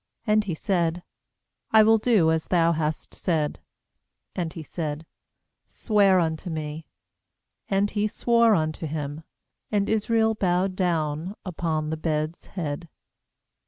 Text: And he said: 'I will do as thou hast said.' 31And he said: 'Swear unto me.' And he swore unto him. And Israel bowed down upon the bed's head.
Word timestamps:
And 0.25 0.45
he 0.45 0.55
said: 0.55 1.03
'I 1.69 1.83
will 1.83 1.99
do 1.99 2.31
as 2.31 2.47
thou 2.47 2.71
hast 2.71 3.13
said.' 3.13 3.59
31And 4.35 4.53
he 4.53 4.63
said: 4.63 5.05
'Swear 5.67 6.19
unto 6.19 6.49
me.' 6.49 6.87
And 7.69 7.91
he 7.91 8.07
swore 8.07 8.55
unto 8.55 8.87
him. 8.87 9.21
And 9.71 9.87
Israel 9.87 10.33
bowed 10.33 10.75
down 10.75 11.35
upon 11.45 11.91
the 11.91 11.97
bed's 11.97 12.47
head. 12.47 12.89